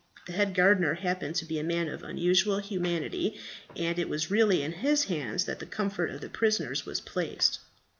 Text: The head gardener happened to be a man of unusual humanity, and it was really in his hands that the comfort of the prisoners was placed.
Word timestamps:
The 0.25 0.33
head 0.33 0.55
gardener 0.55 0.95
happened 0.95 1.35
to 1.35 1.45
be 1.45 1.59
a 1.59 1.63
man 1.63 1.87
of 1.87 2.01
unusual 2.01 2.57
humanity, 2.57 3.39
and 3.75 3.99
it 3.99 4.09
was 4.09 4.31
really 4.31 4.63
in 4.63 4.71
his 4.71 5.03
hands 5.03 5.45
that 5.45 5.59
the 5.59 5.67
comfort 5.67 6.09
of 6.09 6.21
the 6.21 6.27
prisoners 6.29 6.87
was 6.87 6.99
placed. 6.99 7.59